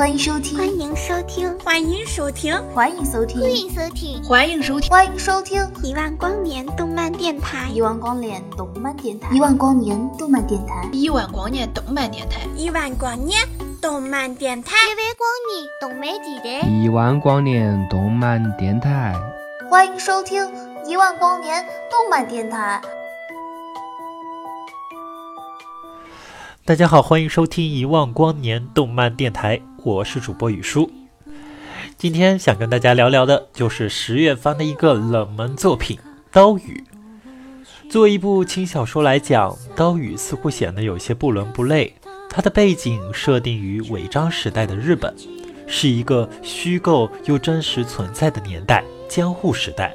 [0.00, 5.60] 欢迎收听，欢迎收听，欢迎收听，欢迎收听，欢迎收听，欢迎收听，欢迎收听。
[5.82, 13.44] 一万光年动漫电台，一万光年动漫电台，一万光年动漫电台，一万光年动漫电台，一万光年
[13.78, 19.14] 动漫电台，一万光年动漫电台，一万光年动漫电台，
[19.68, 20.50] 欢迎收听。
[20.86, 22.80] 一万光年动漫电台。
[26.64, 30.90] 大家好，欢迎收听一万光年动漫电台，我是主播雨叔。
[31.96, 35.96] 今天想跟大家聊聊的就是十月番的一个冷门作品
[36.30, 36.84] 《刀语》。
[37.90, 41.94] 作为一部轻小说来讲，《刀语》似乎显得有些不伦不类。
[42.28, 45.14] 它的背景设定于伪章时代的日本，
[45.66, 49.94] 是一个虚构又真实存在的年代——江户时代。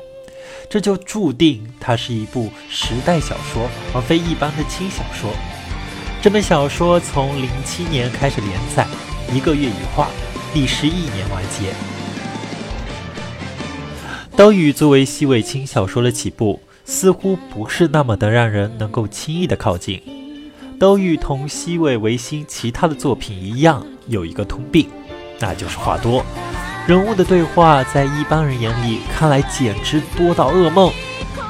[0.68, 5.30] 这就注定它是一部时代小说，而非一般的轻小说。
[6.22, 8.86] 这本小说从零七年开始连载，
[9.36, 10.08] 一个月一话，
[10.54, 11.72] 历时一年完结。
[14.38, 19.98] 《刀语》作为西尾青小说的起步，似乎不是那么的让人能够轻易的靠近。
[20.80, 24.88] 《刀语》同西尾维新其他的作品一样，有一个通病，
[25.38, 26.26] 那就是话多。
[26.88, 30.90] 人物的对话在一般人眼里看来简直多到噩梦，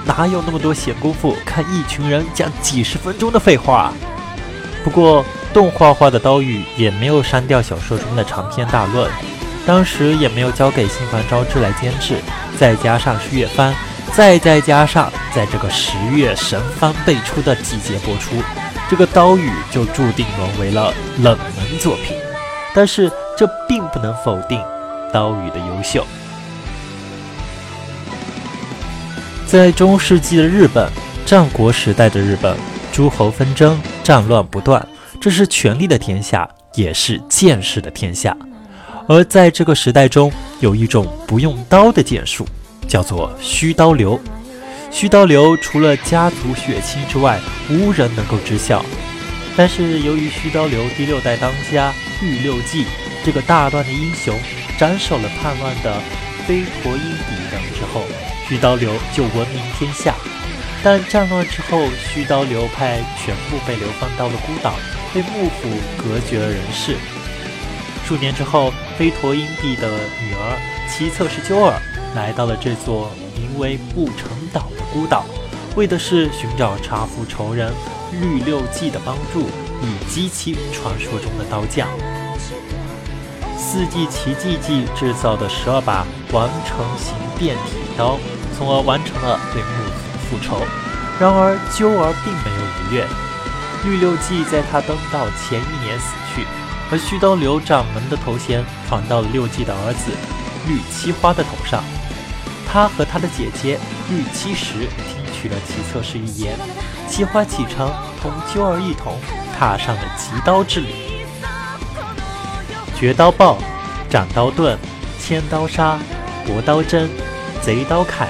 [0.07, 3.93] 哪有那么多闲工夫看一群人讲几十分钟的废话？
[4.83, 5.23] 不过，
[5.55, 9.09] 动画化的刀语也没有删掉小说中的长篇大论，
[9.65, 12.17] 当时也没有交给新房昭之来监制，
[12.59, 13.73] 再加上是月番，
[14.11, 18.35] 再再加上在这个十月神番辈出的季节播出，
[18.89, 22.17] 这个刀语就注定沦为了冷门作品。
[22.73, 24.61] 但是这并不能否定
[25.13, 26.05] 刀语的优秀。
[29.47, 30.91] 在中世纪的日本，
[31.25, 32.57] 战国时代的日本。
[32.91, 34.85] 诸侯纷争，战乱不断，
[35.25, 38.37] 这是权力的天下，也是剑士的天下。
[39.07, 42.47] 而在这个时代中，有一种不用刀的剑术，
[42.87, 44.21] 叫做虚刀流。
[44.91, 47.39] 虚刀流除了家族血亲之外，
[47.71, 48.85] 无人能够知晓。
[49.57, 51.91] 但是由于虚刀流第六代当家
[52.21, 52.85] 玉六纪
[53.23, 54.37] 这个大乱的英雄
[54.77, 55.99] 斩首了叛乱的
[56.45, 58.03] 飞陀英比等之后，
[58.47, 60.13] 虚刀流就闻名天下。
[60.83, 64.75] 但战乱之后，虚刀流派全部被流放到了孤岛，
[65.15, 66.97] 被幕府隔绝了人世。
[68.05, 69.87] 数年之后，飞陀因帝的
[70.21, 70.59] 女儿
[70.91, 71.81] 齐侧氏鸠尔
[72.13, 75.23] 来到了这座名为不成岛的孤岛，
[75.77, 77.73] 为的是寻找查夫仇人
[78.11, 79.47] 绿六纪的帮助，
[79.81, 81.87] 以激起传说中的刀匠。
[83.57, 88.19] 四季奇迹纪制造的十二把完成型变体刀，
[88.57, 90.05] 从而完成了对幕府。
[90.25, 90.59] 复仇，
[91.19, 93.24] 然而鸠儿并没有如愿。
[93.85, 96.43] 绿六纪在他登道前一年死去，
[96.91, 100.11] 而虚刀流掌门的头衔传到了六纪的儿子
[100.67, 101.83] 绿七花的头上。
[102.67, 103.79] 他和他的姐姐
[104.09, 106.57] 绿七石听取了其测试预言，
[107.07, 107.89] 七花启程
[108.21, 109.17] 同鸠儿一同
[109.57, 110.87] 踏上了极刀之旅。
[112.97, 113.57] 绝刀暴、
[114.09, 114.77] 斩刀盾、
[115.19, 115.99] 千刀杀、
[116.45, 117.09] 搏刀针、
[117.61, 118.27] 贼刀砍、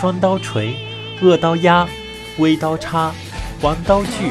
[0.00, 0.74] 双刀锤。
[1.22, 1.86] 恶刀压，
[2.36, 3.10] 微刀叉，
[3.62, 4.30] 王刀锯，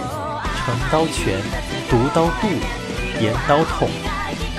[0.65, 1.39] 成刀拳，
[1.87, 2.47] 毒刀渡，
[3.21, 3.87] 严刀痛。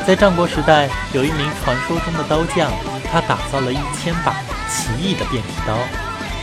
[0.06, 2.70] 在战国时代，有一名传说中的刀匠，
[3.10, 4.32] 他打造了一千把
[4.70, 5.76] 奇异的变体刀。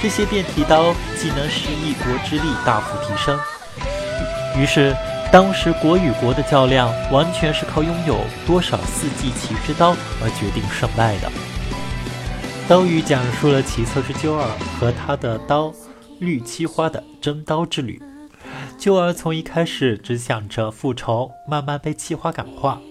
[0.01, 3.39] 这些变体刀既能使一国之力大幅提升，
[4.57, 4.93] 于是
[5.31, 11.31] 当时国与国的较量完全是靠拥有多少四季奇之刀而决定胜败的。
[12.67, 14.45] 刀语讲述了奇策之鸠儿
[14.77, 15.73] 和他的刀
[16.19, 18.01] 绿七花的争刀之旅。
[18.83, 22.81] 鸠儿从一开始只想着复仇，慢慢被气花感化，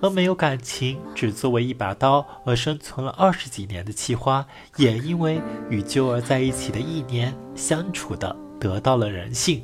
[0.00, 4.46] 而没有感情，只作为一把刀而生存了二十几年的气花，
[4.78, 5.38] 也因为
[5.68, 9.62] 与鸠儿在一起的一年相处的得到了人性。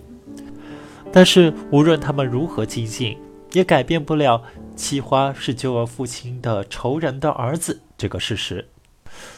[1.10, 3.16] 但是无论他们如何亲近，
[3.52, 4.42] 也改变不了
[4.76, 8.68] 气花是鸠儿父亲的仇人的儿子这个事实。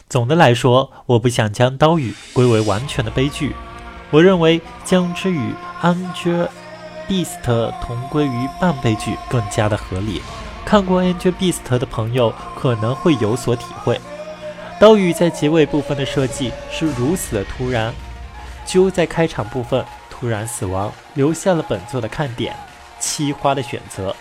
[0.09, 3.53] 总的来说，我不想将刀语归为完全的悲剧。
[4.11, 5.39] 我认为将之与
[5.85, 6.49] 《Angel
[7.07, 7.43] Beast》
[7.79, 10.19] 同归于半悲剧更加的合理。
[10.65, 14.01] 看过《Angel Beast》的朋友可能会有所体会。
[14.79, 17.93] 刀雨在结尾部分的设计是如此的突然，
[18.65, 22.55] 鸠在开场部分突然死亡，留下了本作的看点——
[22.99, 24.15] 七花的选择。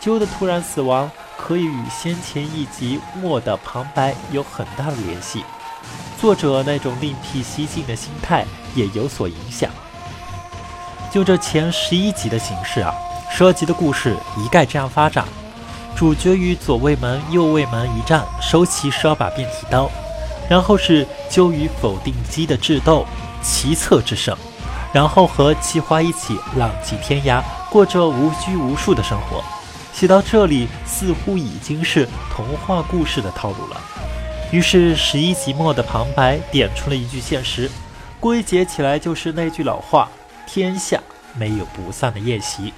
[0.00, 5.44] 鸠的突然死亡可以与先前一集末的旁白有很大的联系，
[6.18, 9.70] 作者那种另辟蹊径的心态也有所影响。
[11.10, 12.94] 就这前十一集的形式啊，
[13.28, 15.24] 十集的故事一概这样发展：
[15.96, 19.90] 主角与左卫门、右卫门一战，收起十二把变体刀；
[20.48, 23.04] 然后是鸠与否定机的智斗，
[23.42, 24.36] 奇策之胜；
[24.92, 29.42] 然后和七花一起浪迹天涯，过着无拘无束的生活。
[29.92, 33.80] 写到这里，似乎已经是童话故事的套路了。
[34.52, 37.68] 于是十一集末的旁白点出了一句现实，
[38.20, 40.08] 归结起来就是那句老话：
[40.52, 41.00] 天下
[41.36, 42.72] 没有不散的宴席。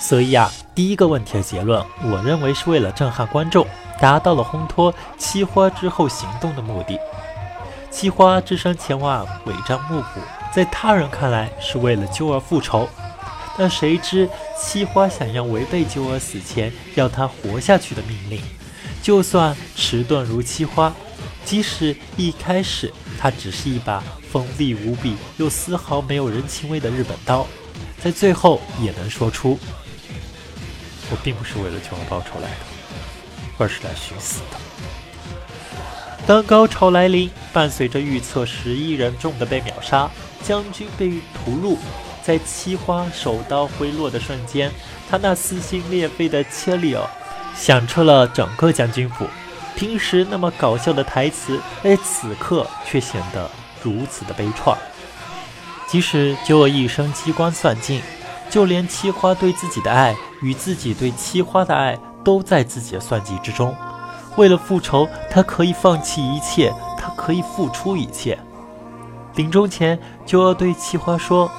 [0.00, 3.66] 所以啊，第一个问题的结论，我认为是为了震撼观众，
[4.00, 6.98] 达到了烘托七花之后行动的目的。
[7.90, 10.20] 七花只身前往尾张幕府，
[10.54, 12.88] 在他人看来是为了救儿复仇。
[13.58, 14.26] 但谁知
[14.58, 18.40] 七花想要违背鸠儿死前要他活下去的命令，
[19.02, 20.90] 就算迟钝如七花，
[21.44, 27.46] 即使一开始它只是一把锋利无比又丝毫没有人情味的日本刀，
[28.02, 29.58] 在最后也能说出
[31.10, 32.56] ：“我并不是为了鸠儿报仇来的，
[33.58, 34.58] 而是来寻死的。”
[36.26, 40.10] 当高潮来临，伴随着预测十一人众的被秒杀，
[40.42, 41.76] 将军被屠戮。
[42.22, 44.70] 在七花手刀挥落的瞬间，
[45.10, 47.04] 他那撕心裂肺的切里尔
[47.56, 49.26] 响彻了整个将军府。
[49.74, 53.50] 平时那么搞笑的台词，在此刻却显得
[53.82, 54.76] 如此的悲怆。
[55.86, 58.00] 即使九儿一生机关算尽，
[58.48, 63.74] 就连七花对自己的爱与自己对七花的爱，都在自己的算计之中。
[64.36, 68.38] 为了复仇，他可以放弃一切，他可以付出一切。
[69.34, 71.50] 临终前，九儿对七花说。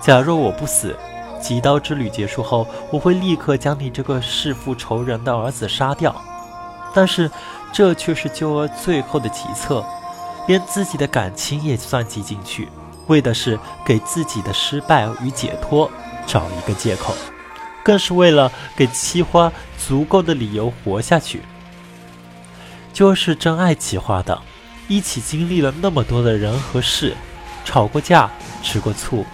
[0.00, 0.96] 假若我不死，
[1.40, 6.14] 极刀之旅结束后，我会立刻将你这个弑父仇人的儿子杀掉。
[6.92, 7.30] 但是，
[7.72, 9.84] 这却是鸠儿最后的计策，
[10.46, 12.68] 连自己的感情也算计进去，
[13.06, 15.90] 为的是给自己的失败与解脱
[16.26, 17.14] 找一个借口，
[17.82, 21.42] 更是为了给七花足够的理由活下去。
[22.92, 24.38] 鸠儿是真爱七花的，
[24.86, 27.16] 一起经历了那么多的人和事，
[27.64, 28.30] 吵过架，
[28.62, 29.24] 吃过醋。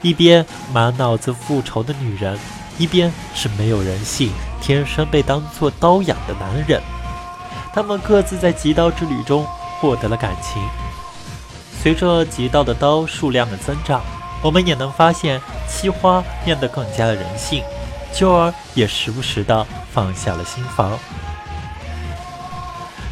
[0.00, 2.36] 一边满脑子复仇的女人，
[2.78, 6.82] 一边是没有人性、天生被当作刀养的男人。
[7.74, 9.46] 他们各自在极刀之旅中
[9.80, 10.62] 获得了感情。
[11.82, 14.00] 随着极刀的刀数量的增长，
[14.42, 17.62] 我们也能发现七花变得更加的人性，
[18.12, 20.98] 秋儿也时不时的放下了心防。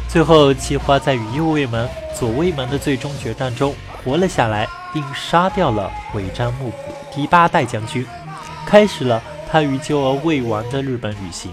[0.07, 4.67] 最后，七花在与右卫门、左卫门的最终决战中活了下来。
[4.93, 6.77] 并杀掉了尾张幕府
[7.15, 8.05] 第八代将军，
[8.65, 11.49] 开始了他与救儿未完的日本旅行。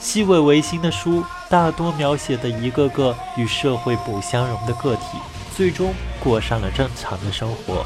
[0.00, 5.02] 西尾维新的书大多描写的一个个与社会不相容的个体，
[5.54, 7.84] 最终过上了正常的生活。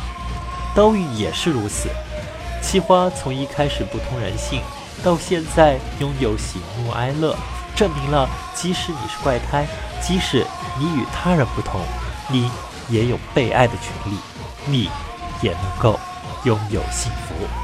[0.75, 1.88] 刀玉也是如此。
[2.62, 4.61] 七花从一开始不通人性，
[5.02, 7.37] 到现在拥有喜怒哀乐，
[7.75, 9.66] 证明了即使你是怪胎，
[10.00, 10.47] 即使
[10.78, 11.80] 你与他人不同，
[12.30, 12.50] 你。
[12.90, 14.18] 也有被爱的权利，
[14.66, 14.90] 你
[15.40, 15.99] 也能够
[16.44, 17.63] 拥有幸福。